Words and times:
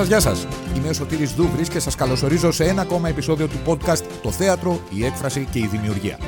σας, 0.00 0.08
γεια 0.08 0.20
σας. 0.20 0.46
Είμαι 0.76 0.88
ο 0.88 0.92
Σωτήρης 0.92 1.32
Δούβρης 1.32 1.68
και 1.68 1.78
σας 1.78 1.94
καλωσορίζω 1.94 2.52
σε 2.52 2.64
ένα 2.64 2.82
ακόμα 2.82 3.08
επεισόδιο 3.08 3.48
του 3.48 3.56
podcast 3.66 4.02
«Το 4.22 4.30
θέατρο, 4.30 4.80
η 4.90 5.04
έκφραση 5.04 5.48
και 5.50 5.58
η 5.58 5.66
δημιουργία». 5.66 6.18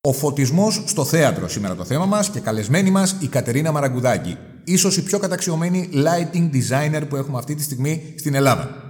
Ο 0.00 0.12
φωτισμός 0.12 0.82
στο 0.86 1.04
θέατρο 1.04 1.48
σήμερα 1.48 1.74
το 1.74 1.84
θέμα 1.84 2.06
μας 2.06 2.30
και 2.30 2.40
καλεσμένη 2.40 2.90
μας 2.90 3.16
η 3.20 3.26
Κατερίνα 3.26 3.72
Μαραγκουδάκη. 3.72 4.36
Ίσως 4.64 4.96
η 4.96 5.02
πιο 5.02 5.18
καταξιωμένη 5.18 5.88
lighting 5.92 6.50
designer 6.50 7.02
που 7.08 7.16
έχουμε 7.16 7.38
αυτή 7.38 7.54
τη 7.54 7.62
στιγμή 7.62 8.14
στην 8.18 8.34
Ελλάδα. 8.34 8.85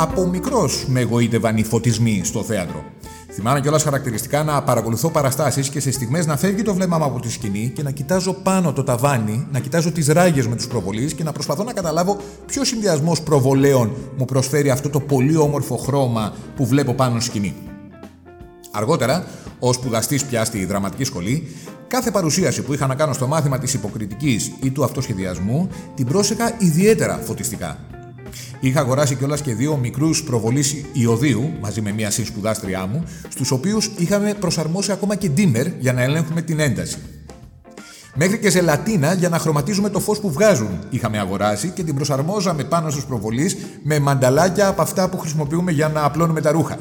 Από 0.00 0.26
μικρός 0.26 0.84
με 0.88 1.00
εγωίτευαν 1.00 1.56
οι 1.56 1.64
φωτισμοί 1.64 2.20
στο 2.24 2.42
θέατρο. 2.42 2.84
Θυμάμαι 3.32 3.60
κιόλας 3.60 3.82
χαρακτηριστικά 3.82 4.42
να 4.42 4.62
παρακολουθώ 4.62 5.10
παραστάσεις 5.10 5.68
και 5.68 5.80
σε 5.80 5.90
στιγμές 5.90 6.26
να 6.26 6.36
φεύγει 6.36 6.62
το 6.62 6.74
βλέμμα 6.74 6.98
μου 6.98 7.04
από 7.04 7.20
τη 7.20 7.30
σκηνή 7.30 7.72
και 7.74 7.82
να 7.82 7.90
κοιτάζω 7.90 8.32
πάνω 8.32 8.72
το 8.72 8.82
ταβάνι, 8.82 9.46
να 9.50 9.58
κοιτάζω 9.58 9.92
τις 9.92 10.06
ράγες 10.08 10.46
με 10.46 10.56
τους 10.56 10.66
προβολείς 10.66 11.14
και 11.14 11.24
να 11.24 11.32
προσπαθώ 11.32 11.64
να 11.64 11.72
καταλάβω 11.72 12.16
ποιος 12.46 12.68
συνδυασμός 12.68 13.22
προβολέων 13.22 13.92
μου 14.16 14.24
προσφέρει 14.24 14.70
αυτό 14.70 14.88
το 14.88 15.00
πολύ 15.00 15.36
όμορφο 15.36 15.76
χρώμα 15.76 16.34
που 16.56 16.66
βλέπω 16.66 16.94
πάνω 16.94 17.20
στη 17.20 17.28
σκηνή. 17.28 17.54
Αργότερα, 18.70 19.26
ω 19.58 19.72
σπουδαστής 19.72 20.24
πια 20.24 20.44
στη 20.44 20.64
δραματική 20.64 21.04
σχολή, 21.04 21.56
κάθε 21.88 22.10
παρουσίαση 22.10 22.62
που 22.62 22.72
είχα 22.72 22.86
να 22.86 22.94
κάνω 22.94 23.12
στο 23.12 23.26
μάθημα 23.26 23.58
της 23.58 23.74
υποκριτικής 23.74 24.52
ή 24.62 24.70
του 24.70 24.84
αυτοσχεδιασμού 24.84 25.68
την 25.94 26.06
πρόσεχα 26.06 26.54
ιδιαίτερα 26.58 27.20
φωτιστικά. 27.24 27.78
Είχα 28.60 28.80
αγοράσει 28.80 29.14
κιόλας 29.14 29.40
και 29.40 29.54
δύο 29.54 29.76
μικρούς 29.76 30.22
προβολείς 30.22 30.84
ιωδίου 30.92 31.52
μαζί 31.60 31.80
με 31.80 31.92
μία 31.92 32.10
συνσπουδάστριά 32.10 32.86
μου, 32.86 33.04
στους 33.28 33.50
οποίους 33.50 33.90
είχαμε 33.96 34.34
προσαρμόσει 34.34 34.92
ακόμα 34.92 35.14
και 35.14 35.28
ντίμερ 35.28 35.66
για 35.78 35.92
να 35.92 36.02
ελέγχουμε 36.02 36.42
την 36.42 36.60
ένταση. 36.60 36.98
Μέχρι 38.14 38.38
και 38.38 38.50
ζελατίνα 38.50 39.14
για 39.14 39.28
να 39.28 39.38
χρωματίζουμε 39.38 39.88
το 39.90 40.00
φως 40.00 40.20
που 40.20 40.30
βγάζουν 40.32 40.78
είχαμε 40.90 41.18
αγοράσει 41.18 41.68
και 41.68 41.82
την 41.82 41.94
προσαρμόζαμε 41.94 42.64
πάνω 42.64 42.90
στους 42.90 43.04
προβολείς 43.04 43.56
με 43.82 43.98
μανταλάκια 43.98 44.68
από 44.68 44.82
αυτά 44.82 45.08
που 45.08 45.18
χρησιμοποιούμε 45.18 45.72
για 45.72 45.88
να 45.88 46.04
απλώνουμε 46.04 46.40
τα 46.40 46.50
ρούχα. 46.50 46.78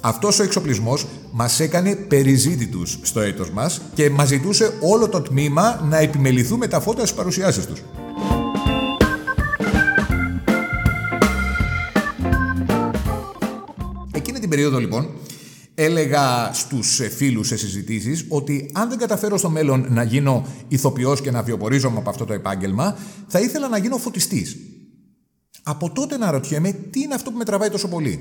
Αυτός 0.00 0.38
ο 0.38 0.42
εξοπλισμός 0.42 1.06
μας 1.30 1.60
έκανε 1.60 1.94
περιζήτητους 1.94 2.98
στο 3.02 3.20
έτος 3.20 3.50
μας 3.50 3.80
και 3.94 4.10
μας 4.10 4.28
ζητούσε 4.28 4.72
όλο 4.80 5.08
το 5.08 5.20
τμήμα 5.20 5.80
να 5.88 5.98
επιμεληθούμε 5.98 6.66
τα 6.66 6.80
φώτα 6.80 7.00
στις 7.00 7.14
παρουσιάσεις 7.14 7.66
τους. 7.66 7.82
Περίοδο 14.52 14.78
λοιπόν 14.78 15.08
έλεγα 15.74 16.52
στους 16.52 17.00
φίλους 17.16 17.46
σε 17.46 17.56
συζητήσεις 17.56 18.24
ότι 18.28 18.70
αν 18.72 18.88
δεν 18.88 18.98
καταφέρω 18.98 19.38
στο 19.38 19.50
μέλλον 19.50 19.86
να 19.88 20.02
γίνω 20.02 20.46
ηθοποιός 20.68 21.20
και 21.20 21.30
να 21.30 21.42
βιοπορίζομαι 21.42 21.98
από 21.98 22.10
αυτό 22.10 22.24
το 22.24 22.32
επάγγελμα, 22.32 22.96
θα 23.26 23.40
ήθελα 23.40 23.68
να 23.68 23.78
γίνω 23.78 23.96
φωτιστής. 23.96 24.56
Από 25.62 25.90
τότε 25.92 26.16
να 26.16 26.30
ρωτιέμαι 26.30 26.72
τι 26.72 27.00
είναι 27.00 27.14
αυτό 27.14 27.30
που 27.30 27.36
με 27.36 27.44
τραβάει 27.44 27.70
τόσο 27.70 27.88
πολύ. 27.88 28.20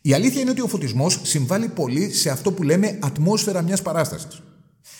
Η 0.00 0.12
αλήθεια 0.14 0.40
είναι 0.40 0.50
ότι 0.50 0.60
ο 0.60 0.66
φωτισμός 0.66 1.20
συμβάλλει 1.22 1.68
πολύ 1.68 2.12
σε 2.12 2.30
αυτό 2.30 2.52
που 2.52 2.62
λέμε 2.62 2.98
ατμόσφαιρα 3.02 3.62
μιας 3.62 3.82
παράστασης. 3.82 4.42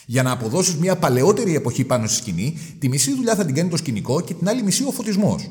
Για 0.05 0.23
να 0.23 0.31
αποδώσεις 0.31 0.75
μια 0.75 0.95
παλαιότερη 0.95 1.55
εποχή 1.55 1.83
πάνω 1.83 2.07
στη 2.07 2.15
σκηνή, 2.15 2.57
τη 2.79 2.89
μισή 2.89 3.15
δουλειά 3.15 3.35
θα 3.35 3.45
την 3.45 3.55
κάνει 3.55 3.69
το 3.69 3.77
σκηνικό 3.77 4.21
και 4.21 4.33
την 4.33 4.49
άλλη 4.49 4.63
μισή 4.63 4.83
ο 4.83 4.91
φωτισμός. 4.91 5.49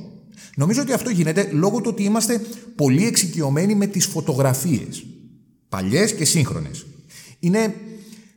Νομίζω 0.56 0.80
ότι 0.82 0.92
αυτό 0.92 1.10
γίνεται 1.10 1.48
λόγω 1.52 1.80
του 1.80 1.90
ότι 1.92 2.02
είμαστε 2.02 2.40
πολύ 2.74 3.06
εξοικειωμένοι 3.06 3.74
με 3.74 3.86
τις 3.86 4.06
φωτογραφίες. 4.06 5.06
Παλιές 5.68 6.14
και 6.14 6.24
σύγχρονες. 6.24 6.86
Είναι 7.38 7.74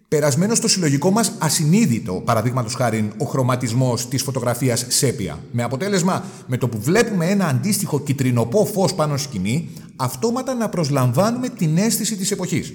περασμένο 0.08 0.56
στο 0.56 0.68
συλλογικό 0.68 1.12
μας 1.12 1.34
ασυνείδητο, 1.38 2.14
παραδείγματος 2.14 2.74
χάρη, 2.74 3.12
ο 3.18 3.26
χρωματισμός 3.26 4.08
της 4.08 4.22
φωτογραφίας 4.22 4.86
σέπια. 4.88 5.40
Με 5.52 5.64
αποτέλεσμα, 5.64 6.26
με 6.48 6.58
το 6.58 6.68
που 6.68 6.80
βλέπουμε 6.82 7.30
ένα 7.30 7.48
αντίστοιχο 7.48 8.00
κυτρινοπό 8.00 8.66
φως 8.66 8.94
πάνω 8.94 9.18
σκηνή, 9.18 9.70
αυτόματα 9.96 10.54
να 10.54 10.70
προσλαμβάνουμε 10.70 11.50
την 11.50 11.78
αίσθηση 11.78 12.16
της 12.16 12.32
εποχής. 12.32 12.74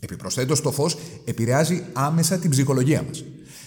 Επιπροσθέτως, 0.00 0.60
το 0.60 0.72
φως 0.72 0.96
επηρεάζει 1.24 1.82
άμεσα 1.92 2.38
την 2.38 2.50
ψυχολογία 2.50 3.04
μας. 3.08 3.24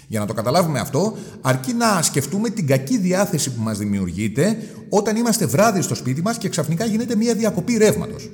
Για 0.08 0.20
να 0.20 0.26
το 0.26 0.34
καταλάβουμε 0.34 0.80
αυτό, 0.80 1.18
αρκεί 1.42 1.74
να 1.74 2.02
σκεφτούμε 2.02 2.50
την 2.50 2.68
κακή 2.68 2.98
διάθεση 2.98 3.54
που 3.54 3.62
μας 3.62 3.78
δημιουργείται 3.78 4.58
όταν 4.90 5.16
είμαστε 5.16 5.46
βράδυ 5.46 5.82
στο 5.82 5.96
σπίτι 5.96 6.22
μας 6.22 6.38
και 6.38 6.50
ξαφνικά 6.50 6.86
γίνεται 6.86 7.16
μια 7.16 7.34
διακοπή 7.34 7.78
ρεύματος. 7.78 8.30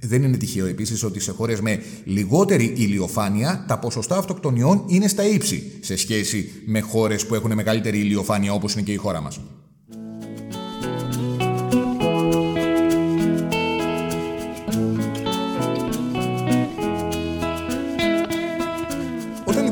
Δεν 0.00 0.22
είναι 0.22 0.36
τυχαίο 0.36 0.66
επίσης 0.66 1.02
ότι 1.04 1.20
σε 1.20 1.32
χώρες 1.32 1.60
με 1.60 1.82
λιγότερη 2.04 2.72
ηλιοφάνεια 2.76 3.64
τα 3.68 3.78
ποσοστά 3.78 4.16
αυτοκτονιών 4.16 4.84
είναι 4.86 5.08
στα 5.08 5.26
ύψη 5.26 5.72
σε 5.80 5.96
σχέση 5.96 6.50
με 6.66 6.80
χώρες 6.80 7.26
που 7.26 7.34
έχουν 7.34 7.54
μεγαλύτερη 7.54 7.98
ηλιοφάνεια 7.98 8.52
όπως 8.52 8.72
είναι 8.72 8.82
και 8.82 8.92
η 8.92 8.96
χώρα 8.96 9.20
μας. 9.20 9.40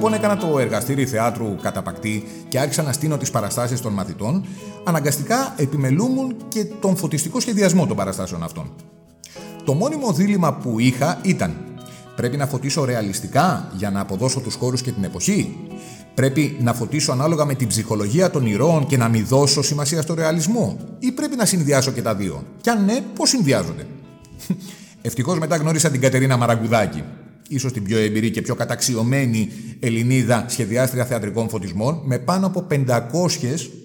Λοιπόν 0.03 0.21
έκανα 0.21 0.37
το 0.37 0.59
εργαστήρι 0.59 1.07
θεάτρου 1.07 1.57
καταπακτή 1.57 2.25
και 2.49 2.59
άρχισα 2.59 2.83
να 2.83 2.93
στείνω 2.93 3.17
τις 3.17 3.31
παραστάσεις 3.31 3.81
των 3.81 3.93
μαθητών, 3.93 4.45
αναγκαστικά 4.85 5.55
επιμελούμουν 5.57 6.37
και 6.49 6.65
τον 6.65 6.97
φωτιστικό 6.97 7.41
σχεδιασμό 7.41 7.87
των 7.87 7.97
παραστάσεων 7.97 8.43
αυτών. 8.43 8.71
Το 9.65 9.73
μόνιμο 9.75 10.13
δίλημα 10.13 10.55
που 10.55 10.79
είχα 10.79 11.19
ήταν 11.23 11.57
Πρέπει 12.17 12.37
να 12.37 12.47
φωτίσω 12.47 12.85
ρεαλιστικά 12.85 13.71
για 13.77 13.91
να 13.91 14.01
αποδώσω 14.01 14.41
τους 14.41 14.55
χώρους 14.55 14.83
και 14.83 14.93
την 14.93 15.05
εποχή; 15.05 15.57
Πρέπει 16.15 16.57
να 16.61 16.75
φωτίσω 16.75 17.13
ανάλογα 17.13 17.45
με 17.45 17.55
την 17.55 17.69
ψυχολογία 17.69 18.31
των 18.31 18.47
ηρώων 18.47 18.87
και 18.87 18.97
να 18.97 19.09
μην 19.09 19.27
δώσω 19.27 19.63
σημασία 19.63 20.03
στο 20.03 20.15
ρεαλισμό; 20.15 20.77
Ή 20.99 21.13
πρέπει 21.13 21.37
να 21.37 21.45
συνδυάσω 21.45 21.91
και 21.91 22.03
τα 22.03 22.15
δύο; 22.15 22.43
Και 22.61 22.71
αν 22.71 22.85
ναι, 22.85 23.01
πώς 23.15 23.29
συνδυάζονται; 23.29 23.87
Ευτυχώς 25.03 25.39
μετά 25.39 25.57
γνώρισα 25.57 25.91
την 25.91 26.01
Κατερίνα 26.01 26.37
Μαραγκουδάκη, 26.37 27.03
ίσως 27.55 27.73
την 27.73 27.83
πιο 27.83 27.99
εμπειρή 27.99 28.31
και 28.31 28.43
πιο 28.43 28.55
καταξιωμένη 28.55 29.51
Ελληνίδα 29.81 30.45
σχεδιάστρια 30.49 31.05
θεατρικών 31.05 31.49
φωτισμών, 31.49 32.01
με 32.05 32.19
πάνω 32.19 32.47
από 32.47 32.67
500 32.71 33.07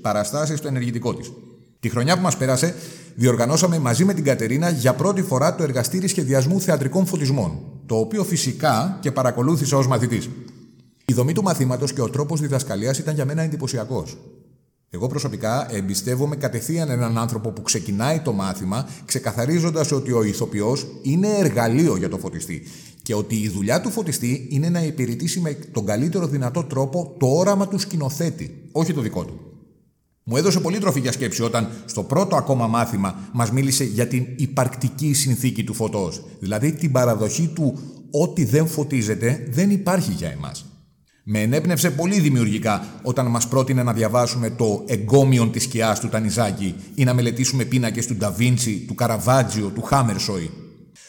παραστάσεις 0.02 0.58
στο 0.58 0.68
ενεργητικό 0.68 1.16
της. 1.16 1.32
Τη 1.80 1.90
χρονιά 1.90 2.16
που 2.16 2.22
μας 2.22 2.38
πέρασε, 2.38 2.76
διοργανώσαμε 3.16 3.80
μαζί 3.80 4.06
με 4.06 4.14
την 4.14 4.24
Κατερίνα 4.24 4.70
για 4.70 4.94
πρώτη 4.94 5.22
φορά 5.22 5.56
το 5.56 5.64
εργαστήρι 5.64 6.08
σχεδιασμού 6.08 6.62
θεατρικών 6.62 7.06
φωτισμών, 7.06 7.60
το 7.86 7.96
οποίο 7.96 8.24
φυσικά 8.24 8.98
και 9.02 9.12
παρακολούθησα 9.12 9.78
ως 9.78 9.88
μαθητής. 9.88 10.30
Η 11.06 11.14
δομή 11.14 11.34
του 11.34 11.44
μαθήματος 11.44 11.94
και 11.94 12.02
ο 12.02 12.10
τρόπος 12.10 12.40
διδασκαλίας 12.42 12.98
ήταν 12.98 13.16
για 13.16 13.26
μένα 13.26 13.42
εντυπωσιακός. 13.42 14.18
Εγώ 14.90 15.08
προσωπικά 15.08 15.68
εμπιστεύομαι 15.72 16.36
κατευθείαν 16.36 16.90
έναν 16.90 17.18
άνθρωπο 17.18 17.50
που 17.50 17.62
ξεκινάει 17.62 18.20
το 18.20 18.34
μάθημα 18.34 18.90
ξεκαθαρίζοντας 19.06 19.92
ότι 19.92 20.12
ο 20.12 20.24
ηθοποιός 20.24 20.88
είναι 21.02 21.28
εργαλείο 21.28 21.98
για 21.98 22.10
το 22.10 22.18
φωτιστή 22.18 22.64
και 23.08 23.14
ότι 23.14 23.36
η 23.36 23.50
δουλειά 23.50 23.82
του 23.82 23.92
φωτιστή 23.92 24.48
είναι 24.50 24.70
να 24.70 24.84
υπηρετήσει 24.84 25.40
με 25.40 25.54
τον 25.72 25.86
καλύτερο 25.86 26.28
δυνατό 26.28 26.64
τρόπο 26.64 27.16
το 27.20 27.28
όραμα 27.28 27.68
του 27.68 27.80
σκηνοθέτη, 27.80 28.70
όχι 28.72 28.94
το 28.94 29.02
δικό 29.02 29.26
του. 29.26 29.40
Μου 30.24 30.38
έδωσε 30.38 30.60
πολύ 30.60 30.80
τροφή 30.80 31.00
για 31.00 31.12
σκέψη 31.12 31.44
όταν 31.44 31.70
στο 31.86 32.04
πρώτο 32.04 32.36
ακόμα 32.36 32.68
μάθημα 32.68 33.30
μας 33.34 33.52
μίλησε 33.52 33.84
για 33.84 34.08
την 34.08 34.26
υπαρκτική 34.36 35.14
συνθήκη 35.14 35.64
του 35.64 35.74
φωτός, 35.74 36.24
δηλαδή 36.40 36.72
την 36.72 36.92
παραδοχή 36.92 37.48
του 37.56 37.80
ότι 38.12 38.46
δεν 38.46 38.68
φωτίζεται 38.68 39.48
δεν 39.50 39.70
υπάρχει 39.70 40.12
για 40.12 40.30
εμάς. 40.30 40.66
Με 41.24 41.42
ενέπνευσε 41.42 41.92
πολύ 41.92 42.20
δημιουργικά 42.20 42.86
όταν 43.04 43.26
μας 43.26 43.48
πρότεινε 43.48 43.84
να 43.84 43.94
διαβάσουμε 43.94 44.50
το 44.50 44.84
«Εγκόμιον 44.88 45.52
της 45.52 45.64
σκιάς» 45.64 46.00
του 46.00 46.10
Τανιζάκη 46.10 46.76
ή 46.96 47.04
να 47.04 47.14
μελετήσουμε 47.14 47.64
πίνακες 47.64 48.08
του 48.08 48.16
Νταβίντσι, 48.16 48.84
του 48.88 48.96
Καραβάτζιο, 48.96 49.68
του 49.70 49.82
Χάμερσόι. 49.82 50.52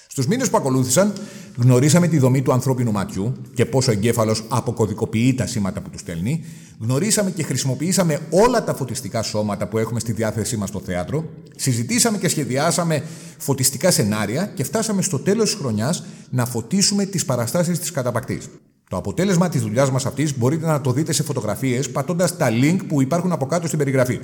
Στους 0.07 0.31
μήνες 0.31 0.51
που 0.51 0.57
ακολούθησαν, 0.57 1.13
γνωρίσαμε 1.59 2.09
τη 2.09 2.19
δομή 2.19 2.43
του 2.43 2.53
ανθρώπινου 2.53 2.93
ματιού 2.93 3.33
και 3.55 3.67
πόσο 3.67 3.91
ο 3.91 3.95
εγκέφαλος 3.95 4.45
αποκωδικοποιεί 4.49 5.35
τα 5.35 5.47
σήματα 5.47 5.81
που 5.81 5.91
του 5.91 5.99
στέλνει. 5.99 6.45
Γνωρίσαμε 6.81 7.31
και 7.31 7.43
χρησιμοποιήσαμε 7.43 8.21
όλα 8.31 8.65
τα 8.65 8.75
φωτιστικά 8.75 9.23
σώματα 9.23 9.67
που 9.67 9.79
έχουμε 9.79 10.01
στη 10.01 10.13
διάθεσή 10.13 10.57
μας 10.57 10.69
στο 10.69 10.81
θέατρο. 10.81 11.25
Συζητήσαμε 11.57 12.19
και 12.19 12.29
σχεδιάσαμε 12.29 13.03
φωτιστικά 13.39 13.91
σενάρια 13.91 14.53
και 14.55 14.65
φτάσαμε 14.65 15.03
στο 15.03 15.19
τέλος 15.19 15.51
της 15.51 15.61
χρονιάς 15.61 16.05
να 16.31 16.47
φωτίσουμε 16.47 17.05
τις 17.05 17.25
παραστάσεις 17.25 17.79
της 17.79 17.91
καταπακτής. 17.91 18.49
Το 18.91 18.97
αποτέλεσμα 18.97 19.49
της 19.49 19.63
δουλειάς 19.63 19.91
μας 19.91 20.07
αυτής 20.07 20.39
μπορείτε 20.39 20.67
να 20.67 20.81
το 20.81 20.93
δείτε 20.93 21.13
σε 21.13 21.23
φωτογραφίες 21.23 21.91
πατώντας 21.91 22.37
τα 22.37 22.49
link 22.51 22.79
που 22.89 23.03
υπάρχουν 23.03 23.33
από 23.33 23.47
κάτω 23.47 23.67
στην 23.67 23.79
περιγραφή. 23.79 24.21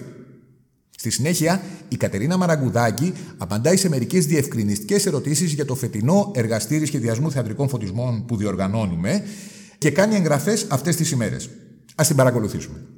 Στη 0.97 1.11
συνέχεια, 1.11 1.63
η 1.89 1.97
Κατερίνα 1.97 2.37
Μαραγκουδάκη 2.37 3.13
απαντάει 3.37 3.77
σε 3.77 3.89
μερικές 3.89 4.27
διευκρινιστικές 4.27 5.07
ερωτήσεις 5.07 5.53
για 5.53 5.65
το 5.65 5.75
φετινό 5.75 6.31
εργαστήρι 6.35 6.87
σχεδιασμού 6.87 7.31
θεατρικών 7.31 7.69
φωτισμών 7.69 8.25
που 8.27 8.37
διοργανώνουμε 8.37 9.25
και 9.79 9.91
κάνει 9.91 10.15
εγγραφές 10.15 10.67
αυτές 10.69 10.97
τις 10.97 11.11
ημέρες. 11.11 11.51
Α 11.95 12.05
την 12.07 12.17
παρακολουθήσουμε. 12.17 12.94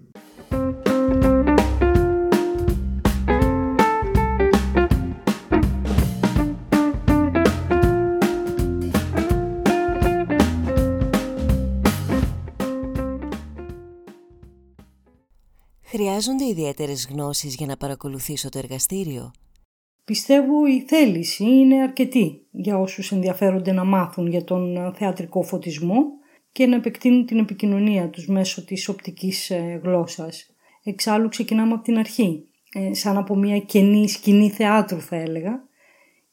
Χρειάζονται 16.17 16.49
ιδιαίτερες 16.51 17.09
γνώσεις 17.11 17.55
για 17.55 17.67
να 17.67 17.77
παρακολουθήσω 17.77 18.49
το 18.49 18.59
εργαστήριο; 18.59 19.33
Πιστεύω 20.05 20.67
η 20.67 20.85
θέληση 20.89 21.45
είναι 21.45 21.83
αρκετή 21.83 22.47
για 22.51 22.79
όσους 22.79 23.13
ενδιαφέρονται 23.13 23.73
να 23.73 23.85
μάθουν 23.85 24.27
για 24.27 24.45
τον 24.45 24.95
θεατρικό 24.97 25.43
φωτισμό 25.43 25.97
και 26.53 26.67
να 26.67 26.77
επεκτείνουν 26.77 27.27
την 27.27 27.39
επικοινωνία 27.39 28.11
τους 28.11 28.27
μέσω 28.27 28.65
της 28.65 28.89
οπτικής 28.89 29.51
ε, 29.51 29.81
γλώσσας. 29.83 30.47
Εξάλλου 30.85 31.29
ξεκινάμε 31.29 31.73
από 31.73 31.83
την 31.83 31.99
αρχή, 31.99 32.49
ε, 32.73 32.95
σαν 32.95 33.17
από 33.17 33.37
μια 33.37 33.59
κενή 33.59 34.09
σκηνή 34.09 34.51
θεάτρου 34.51 35.01
θα 35.01 35.17
έλεγα 35.17 35.69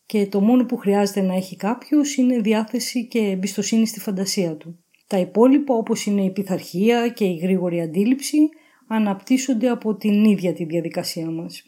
και 0.06 0.28
το 0.28 0.42
μόνο 0.42 0.66
που 0.66 0.78
χρειάζεται 0.78 1.22
να 1.22 1.36
έχει 1.36 1.56
κάποιος 1.56 2.16
είναι 2.16 2.40
διάθεση 2.40 3.08
και 3.08 3.20
εμπιστοσύνη 3.20 3.88
στη 3.88 4.00
φαντασία 4.00 4.56
του. 4.58 4.84
Τα 5.08 5.18
υπόλοιπα 5.18 5.76
όπως 5.76 6.06
είναι 6.06 6.24
η 6.24 6.32
πειθαρχία 6.32 7.10
και 7.10 7.26
η 7.26 7.36
γρήγορη 7.36 7.82
αντίληψη 7.82 8.50
αναπτύσσονται 8.96 9.70
από 9.70 9.96
την 9.96 10.24
ίδια 10.24 10.54
τη 10.54 10.66
διαδικασία 10.66 11.32
μας. 11.32 11.64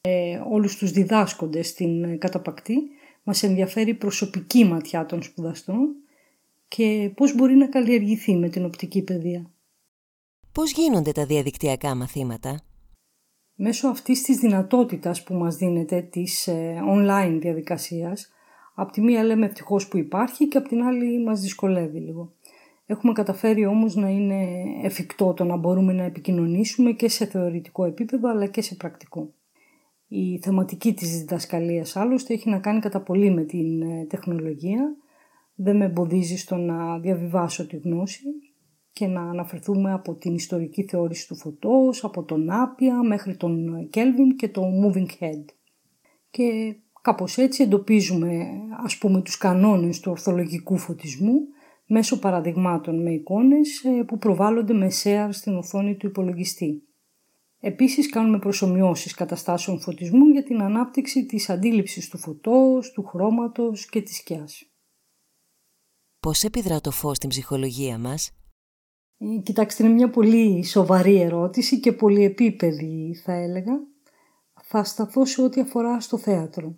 Ε, 0.00 0.40
όλους 0.50 0.76
τους 0.76 0.90
διδάσκοντες 0.90 1.68
στην 1.68 2.18
καταπακτή 2.18 2.76
μας 3.22 3.42
ενδιαφέρει 3.42 3.90
η 3.90 3.94
προσωπική 3.94 4.64
ματιά 4.64 5.06
των 5.06 5.22
σπουδαστών 5.22 5.94
και 6.68 7.12
πώς 7.16 7.34
μπορεί 7.34 7.54
να 7.54 7.68
καλλιεργηθεί 7.68 8.36
με 8.36 8.48
την 8.48 8.64
οπτική 8.64 9.02
παιδεία. 9.02 9.50
Πώς 10.52 10.72
γίνονται 10.72 11.12
τα 11.12 11.26
διαδικτυακά 11.26 11.94
μαθήματα; 11.94 12.62
Μέσω 13.60 13.88
αυτής 13.88 14.22
της 14.22 14.38
δυνατότητας 14.38 15.22
που 15.22 15.34
μας 15.34 15.56
δίνεται 15.56 16.02
της 16.02 16.46
ε, 16.46 16.82
online 16.88 17.38
διαδικασίας, 17.40 18.32
από 18.74 18.92
τη 18.92 19.00
μία 19.00 19.24
λέμε 19.24 19.46
ευτυχώς 19.46 19.88
που 19.88 19.96
υπάρχει 19.96 20.48
και 20.48 20.58
από 20.58 20.68
την 20.68 20.82
άλλη 20.82 21.22
μας 21.22 21.40
δυσκολεύει 21.40 21.98
λίγο. 21.98 22.32
Έχουμε 22.90 23.12
καταφέρει 23.12 23.66
όμως 23.66 23.94
να 23.94 24.08
είναι 24.08 24.46
εφικτό 24.82 25.32
το 25.32 25.44
να 25.44 25.56
μπορούμε 25.56 25.92
να 25.92 26.02
επικοινωνήσουμε 26.02 26.92
και 26.92 27.08
σε 27.08 27.26
θεωρητικό 27.26 27.84
επίπεδο 27.84 28.30
αλλά 28.30 28.46
και 28.46 28.62
σε 28.62 28.74
πρακτικό. 28.74 29.34
Η 30.06 30.38
θεματική 30.42 30.94
της 30.94 31.18
διδασκαλίας 31.18 31.96
άλλωστε 31.96 32.34
έχει 32.34 32.48
να 32.48 32.58
κάνει 32.58 32.80
κατά 32.80 33.00
πολύ 33.00 33.30
με 33.30 33.44
την 33.44 33.82
ε, 33.82 34.04
τεχνολογία. 34.04 34.96
Δεν 35.54 35.76
με 35.76 35.84
εμποδίζει 35.84 36.36
στο 36.36 36.56
να 36.56 36.98
διαβιβάσω 36.98 37.66
τη 37.66 37.76
γνώση 37.76 38.22
και 38.92 39.06
να 39.06 39.20
αναφερθούμε 39.20 39.92
από 39.92 40.14
την 40.14 40.34
ιστορική 40.34 40.82
θεώρηση 40.82 41.28
του 41.28 41.36
φωτός, 41.36 42.04
από 42.04 42.22
τον 42.22 42.50
Άπια 42.50 43.02
μέχρι 43.02 43.36
τον 43.36 43.86
Κέλβιν 43.90 44.36
και 44.36 44.48
το 44.48 44.62
Moving 44.84 45.06
Head. 45.22 45.44
Και 46.30 46.76
κάπως 47.02 47.38
έτσι 47.38 47.62
εντοπίζουμε 47.62 48.46
ας 48.84 48.98
πούμε 48.98 49.22
τους 49.22 49.38
κανόνες 49.38 50.00
του 50.00 50.10
ορθολογικού 50.10 50.76
φωτισμού 50.76 51.40
μέσω 51.88 52.18
παραδειγμάτων 52.18 53.02
με 53.02 53.10
εικόνες 53.10 53.84
ε, 53.84 54.04
που 54.06 54.18
προβάλλονται 54.18 54.72
με 54.72 54.90
share 55.02 55.28
στην 55.30 55.56
οθόνη 55.56 55.96
του 55.96 56.06
υπολογιστή. 56.06 56.82
Επίσης 57.60 58.10
κάνουμε 58.10 58.38
προσωμιώσεις 58.38 59.14
καταστάσεων 59.14 59.80
φωτισμού 59.80 60.26
για 60.28 60.42
την 60.42 60.62
ανάπτυξη 60.62 61.26
της 61.26 61.50
αντίληψης 61.50 62.08
του 62.08 62.18
φωτός, 62.18 62.92
του 62.92 63.04
χρώματος 63.04 63.86
και 63.86 64.02
της 64.02 64.16
σκιάς. 64.16 64.70
Πώς 66.20 66.44
επιδρά 66.44 66.80
το 66.80 66.90
φως 66.90 67.16
στην 67.16 67.28
ψυχολογία 67.28 67.98
μας; 67.98 68.30
Ε, 69.18 69.40
κοιτάξτε, 69.42 69.84
είναι 69.84 69.92
μια 69.92 70.10
πολύ 70.10 70.64
σοβαρή 70.64 71.20
ερώτηση 71.20 71.80
και 71.80 71.92
πολυεπίπεδη 71.92 73.20
θα 73.24 73.32
έλεγα. 73.32 73.72
Θα 74.62 74.84
σταθώ 74.84 75.24
σε 75.24 75.42
ό,τι 75.42 75.60
αφορά 75.60 76.00
στο 76.00 76.18
θέατρο. 76.18 76.76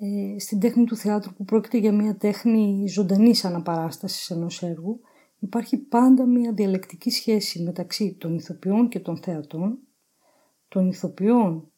Ε, 0.00 0.38
στην 0.38 0.60
τέχνη 0.60 0.84
του 0.84 0.96
θεάτρου 0.96 1.32
που 1.32 1.44
πρόκειται 1.44 1.78
για 1.78 1.92
μια 1.92 2.16
τέχνη 2.16 2.86
ζωντανής 2.88 3.44
αναπαράστασης 3.44 4.30
ενός 4.30 4.62
έργου, 4.62 5.00
υπάρχει 5.38 5.76
πάντα 5.78 6.26
μια 6.26 6.52
διαλεκτική 6.52 7.10
σχέση 7.10 7.62
μεταξύ 7.62 8.16
των 8.20 8.34
ηθοποιών 8.34 8.88
και 8.88 9.00
των 9.00 9.16
θεατών, 9.16 9.78
των 10.68 10.88
ηθοποιών 10.88 11.72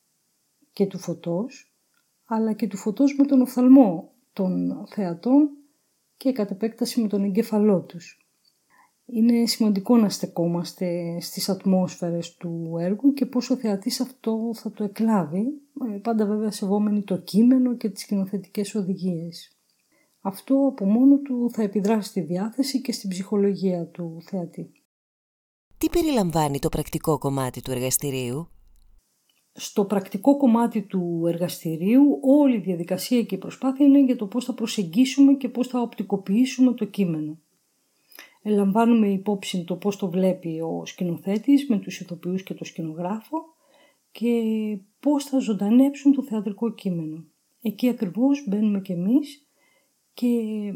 και 0.73 0.87
του 0.87 0.99
φωτός, 0.99 1.75
αλλά 2.25 2.53
και 2.53 2.67
του 2.67 2.77
φωτός 2.77 3.17
με 3.17 3.25
τον 3.25 3.41
οφθαλμό 3.41 4.13
των 4.33 4.85
θεατών 4.89 5.51
και 6.17 6.33
κατ' 6.33 6.51
επέκταση 6.51 7.01
με 7.01 7.09
τον 7.09 7.25
εγκέφαλό 7.25 7.81
τους. 7.83 8.26
Είναι 9.09 9.47
σημαντικό 9.47 9.97
να 9.97 10.09
στεκόμαστε 10.09 11.21
στις 11.21 11.49
ατμόσφαιρες 11.49 12.37
του 12.37 12.77
έργου 12.79 13.13
και 13.13 13.27
πόσο 13.27 13.55
ο 13.55 13.57
θεατής 13.57 14.01
αυτό 14.01 14.51
θα 14.55 14.73
το 14.73 14.85
εκλάβει, 14.85 15.45
ε, 15.95 15.99
πάντα 15.99 16.27
βέβαια 16.27 16.51
σεβόμενοι 16.51 17.03
το 17.03 17.17
κείμενο 17.17 17.77
και 17.77 17.89
τις 17.89 18.03
σκηνοθετικές 18.03 18.75
οδηγίες. 18.75 19.59
Αυτό 20.21 20.67
από 20.67 20.85
μόνο 20.85 21.19
του 21.19 21.51
θα 21.53 21.63
επιδράσει 21.63 22.09
στη 22.09 22.21
διάθεση 22.21 22.81
και 22.81 22.93
στην 22.93 23.11
ψυχολογία 23.11 23.87
του 23.87 24.19
θεατή. 24.23 24.73
Τι 25.79 25.89
περιλαμβάνει 25.89 26.59
το 26.59 26.69
πρακτικό 26.69 27.19
κομμάτι 27.19 27.61
του 27.61 27.71
εργαστηρίου; 27.71 28.49
Στο 29.53 29.85
πρακτικό 29.85 30.37
κομμάτι 30.37 30.83
του 30.83 31.25
εργαστηρίου 31.27 32.19
όλη 32.23 32.57
η 32.57 32.61
διαδικασία 32.61 33.23
και 33.23 33.35
η 33.35 33.39
προσπάθεια 33.39 33.87
είναι 33.87 34.05
για 34.05 34.17
το 34.17 34.27
πώς 34.27 34.45
θα 34.45 34.55
προσεγγίσουμε 34.55 35.35
και 35.35 35.49
πώς 35.49 35.69
θα 35.69 35.81
οπτικοποιήσουμε 35.81 36.73
το 36.73 36.85
κείμενο 36.85 37.39
λαμβάνουμε 38.55 39.09
υπόψη 39.09 39.65
το 39.65 39.77
πώς 39.77 39.97
το 39.97 40.11
βλέπει 40.11 40.61
ο 40.61 40.87
σκηνοθέτης 40.87 41.69
με 41.69 41.79
τους 41.79 42.01
ηθοποιούς 42.01 42.43
και 42.43 42.55
το 42.55 42.65
σκηνογράφο 42.65 43.39
και 44.11 44.43
πώς 45.01 45.25
θα 45.25 45.39
ζωντανέψουν 45.39 46.13
το 46.13 46.23
θεατρικό 46.23 46.75
κείμενο. 46.75 47.25
Εκεί 47.63 47.89
ακριβώς 47.89 48.45
μπαίνουμε 48.49 48.81
κι 48.81 48.93
εμείς 48.93 49.49
και 50.15 50.29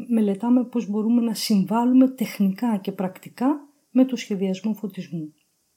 μελετάμε 0.07 0.63
πώς 0.63 0.89
μπορούμε 0.89 1.21
να 1.21 1.33
συμβάλλουμε 1.33 2.09
τεχνικά 2.09 2.77
και 2.77 2.91
πρακτικά 2.91 3.67
με 3.91 4.05
το 4.05 4.15
σχεδιασμό 4.15 4.73
φωτισμού. 4.73 5.33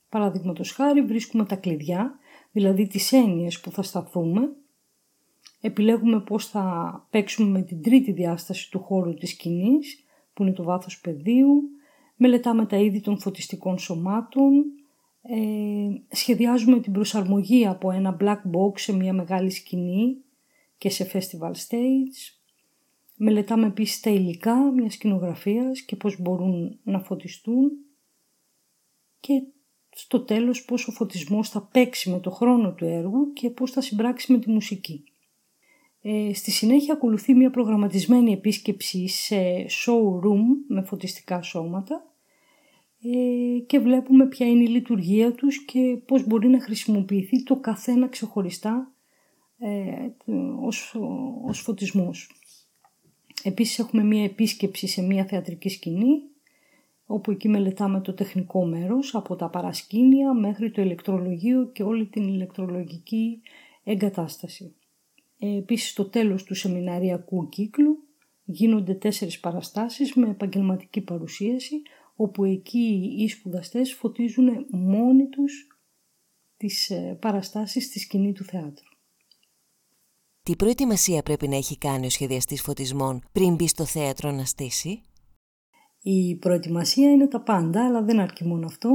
Παραδείγματος 0.08 0.73
χάρη 0.73 1.02
βρίσκουμε 1.02 1.44
τα 1.44 1.56
κλειδιά, 1.56 2.19
δηλαδή 2.52 2.87
τις 2.87 3.12
έννοιες 3.12 3.61
που 3.61 3.70
θα 3.70 3.82
σταθούμε, 3.82 4.52
επιλέγουμε 5.61 6.20
πώς 6.20 6.46
θα 6.46 7.06
παίξουμε 7.11 7.50
με 7.50 7.62
την 7.62 7.82
τρίτη 7.82 8.12
διάσταση 8.12 8.70
του 8.70 8.79
χώρου 8.79 9.15
της 9.15 9.31
σκηνής, 9.31 10.05
που 10.32 10.43
είναι 10.43 10.53
το 10.53 10.63
βάθος 10.63 11.01
πεδίου, 11.01 11.63
μελετάμε 12.17 12.67
τα 12.67 12.77
είδη 12.77 13.01
των 13.01 13.19
φωτιστικών 13.21 13.79
σωμάτων, 13.79 14.65
ε, 15.23 16.17
σχεδιάζουμε 16.17 16.81
την 16.81 16.93
προσαρμογή 16.93 17.67
από 17.67 17.91
ένα 17.91 18.17
black 18.21 18.41
box 18.56 18.79
σε 18.79 18.93
μια 18.93 19.13
μεγάλη 19.13 19.51
σκηνή 19.51 20.17
και 20.79 20.91
σε 20.91 21.11
festival 21.13 21.53
stage. 21.53 22.35
Μελετάμε 23.17 23.67
επίσης 23.67 24.01
τα 24.01 24.11
υλικά 24.11 24.73
μιας 24.73 24.94
σκηνογραφίας 24.94 25.81
και 25.81 25.97
πώς 25.97 26.21
μπορούν 26.21 26.79
να 26.83 27.01
φωτιστούν 27.01 27.71
και 29.21 29.43
στο 29.91 30.21
τέλος 30.21 30.65
πώς 30.65 30.89
ο 30.89 30.93
φωτισμός 30.93 31.49
θα 31.49 31.63
παίξει 31.63 32.11
με 32.11 32.21
το 32.21 32.31
χρόνο 32.31 32.73
του 32.73 32.85
έργου 32.85 33.33
και 33.33 33.51
πώς 33.51 33.71
θα 33.71 33.81
συμπράξει 33.81 34.33
με 34.33 34.39
τη 34.39 34.51
μουσική. 34.51 35.05
Ε, 36.06 36.34
στη 36.34 36.51
συνέχεια 36.51 36.94
ακολουθεί 36.94 37.34
μια 37.34 37.51
προγραμματισμένη 37.51 38.32
επίσκεψη 38.32 39.08
σε 39.08 39.37
showroom 39.69 40.43
με 40.69 40.82
φωτιστικά 40.82 41.43
σώματα 41.43 42.15
ε, 43.03 43.58
και 43.58 43.79
βλέπουμε 43.79 44.27
ποια 44.27 44.46
είναι 44.46 44.63
η 44.63 44.67
λειτουργία 44.67 45.32
τους 45.32 45.65
και 45.65 45.99
πώς 46.06 46.27
μπορεί 46.27 46.49
να 46.49 46.61
χρησιμοποιηθεί 46.61 47.43
το 47.43 47.56
καθένα 47.56 48.08
ξεχωριστά 48.08 48.93
ε, 49.58 50.08
ως, 50.61 50.96
ως 51.44 51.61
φωτισμός. 51.61 52.31
Επίσης 53.43 53.79
έχουμε 53.79 54.03
μια 54.03 54.25
επίσκεψη 54.25 54.87
σε 54.87 55.03
μια 55.03 55.25
θεατρική 55.25 55.69
σκηνή 55.69 56.23
όπου 57.06 57.31
εκεί 57.31 57.49
μελετάμε 57.49 58.01
το 58.01 58.15
τεχνικό 58.15 58.65
μέρος 58.65 59.15
από 59.15 59.37
τα 59.37 59.49
παρασκήνια 59.49 60.34
μέχρι 60.34 60.70
το 60.70 60.82
ηλεκτρολογείο 60.82 61.70
και 61.73 61.82
όλη 61.82 62.06
την 62.06 62.29
ηλεκτρολογική 62.29 63.41
εγκατάσταση. 63.84 64.75
Ε, 65.44 65.56
επίσης 65.56 65.91
στο 65.91 66.08
τέλος 66.08 66.43
του 66.43 66.55
σεμιναριακού 66.55 67.48
κύκλου 67.48 67.98
γίνονται 68.44 68.94
τέσσερις 68.94 69.41
παραστάσεις 69.41 70.15
με 70.15 70.29
επαγγελματική 70.29 71.01
παρουσίαση 71.01 71.82
όπου 72.17 72.44
εκεί 72.44 73.15
οι 73.19 73.29
σπουδαστές 73.29 73.94
φωτίζουν 73.94 74.67
μόνοι 74.70 75.29
τους 75.29 75.67
τις 76.56 76.91
ε, 76.91 77.19
παραστάσεις 77.20 77.84
στη 77.84 77.98
σκηνή 77.98 78.32
του 78.32 78.44
θεάτρου. 78.44 78.89
Τι 80.43 80.56
προετοιμασία 80.56 81.22
πρέπει 81.22 81.48
να 81.48 81.56
έχει 81.56 81.79
κάνει 81.79 82.06
ο 82.06 82.10
σχεδιαστής 82.10 82.63
φωτισμών 82.63 83.22
πριν 83.32 83.55
μπει 83.55 83.69
στο 83.69 83.84
θέατρο 83.84 84.31
να 84.31 84.44
στήσει; 84.44 85.01
Η 86.03 86.36
προετοιμασία 86.36 87.10
είναι 87.10 87.29
τα 87.29 87.43
πάντα, 87.43 87.86
αλλά 87.86 88.03
δεν 88.03 88.20
αρκεί 88.20 88.44
μόνο 88.44 88.67
αυτό. 88.67 88.91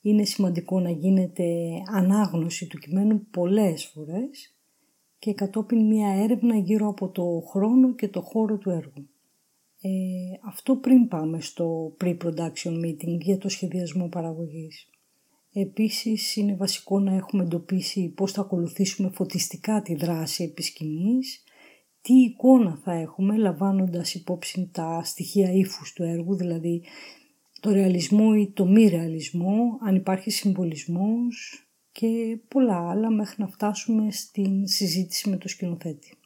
Είναι 0.00 0.24
σημαντικό 0.24 0.80
να 0.80 0.90
γίνεται 0.90 1.44
ανάγνωση 1.92 2.66
του 2.66 2.78
κειμένου 2.78 3.26
πολλές 3.30 3.84
φορές 3.84 4.51
και 5.22 5.34
κατόπιν 5.34 5.86
μια 5.86 6.08
έρευνα 6.08 6.56
γύρω 6.56 6.88
από 6.88 7.08
το 7.08 7.42
χρόνο 7.50 7.94
και 7.94 8.08
το 8.08 8.20
χώρο 8.20 8.58
του 8.58 8.70
έργου. 8.70 9.08
Ε, 9.80 9.90
αυτό 10.48 10.76
πριν 10.76 11.08
πάμε 11.08 11.40
στο 11.40 11.96
pre-production 12.00 12.84
meeting 12.84 13.18
για 13.20 13.38
το 13.38 13.48
σχεδιασμό 13.48 14.08
παραγωγής. 14.08 14.88
Επίσης 15.52 16.36
είναι 16.36 16.54
βασικό 16.54 17.00
να 17.00 17.14
έχουμε 17.14 17.42
εντοπίσει 17.42 18.08
πώς 18.08 18.32
θα 18.32 18.40
ακολουθήσουμε 18.40 19.10
φωτιστικά 19.14 19.82
τη 19.82 19.94
δράση 19.94 20.44
επί 20.44 20.62
σκηνής, 20.62 21.42
τι 22.00 22.14
εικόνα 22.14 22.80
θα 22.82 22.92
έχουμε 22.92 23.36
λαμβάνοντας 23.36 24.14
υπόψη 24.14 24.70
τα 24.72 25.02
στοιχεία 25.04 25.52
ύφους 25.52 25.92
του 25.92 26.02
έργου, 26.02 26.34
δηλαδή 26.34 26.82
το 27.60 27.70
ρεαλισμό 27.70 28.30
ή 28.38 28.50
το 28.50 28.66
μη 28.66 28.88
ρεαλισμό, 28.88 29.78
αν 29.80 29.94
υπάρχει 29.94 30.30
συμβολισμός, 30.30 31.66
και 31.92 32.38
πολλά 32.48 32.90
άλλα 32.90 33.10
μέχρι 33.10 33.34
να 33.38 33.46
φτάσουμε 33.46 34.10
στην 34.10 34.66
συζήτηση 34.66 35.28
με 35.28 35.36
το 35.36 35.48
σκηνοθέτη. 35.48 36.16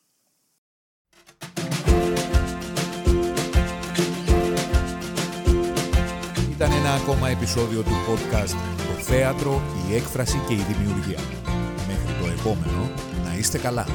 Ήταν 6.50 6.72
ένα 6.72 6.94
ακόμα 6.94 7.28
επεισόδιο 7.28 7.82
του 7.82 7.90
podcast 8.08 8.54
«Το 8.76 9.02
θέατρο, 9.02 9.62
η 9.90 9.94
έκφραση 9.94 10.38
και 10.48 10.54
η 10.54 10.62
δημιουργία». 10.72 11.20
Μέχρι 11.86 12.22
το 12.22 12.40
επόμενο, 12.40 12.90
να 13.24 13.36
είστε 13.38 13.58
καλά. 13.58 13.86